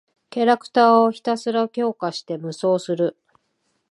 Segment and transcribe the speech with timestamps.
[0.31, 3.15] キャラクターをひたすらに強化して無双する。